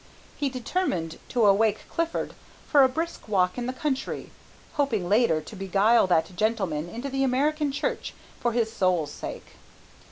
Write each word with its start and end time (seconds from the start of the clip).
He 0.35 0.49
determined 0.49 1.19
to 1.29 1.45
awake 1.45 1.81
Clifford 1.87 2.33
for 2.67 2.81
a 2.81 2.89
brisk 2.89 3.27
walk 3.27 3.55
in 3.55 3.67
the 3.67 3.71
country, 3.71 4.31
hoping 4.73 5.07
later 5.07 5.41
to 5.41 5.55
beguile 5.55 6.07
that 6.07 6.35
gentleman 6.35 6.89
into 6.89 7.07
the 7.07 7.23
American 7.23 7.71
church 7.71 8.15
for 8.39 8.51
his 8.53 8.73
soul's 8.73 9.11
sake. 9.11 9.57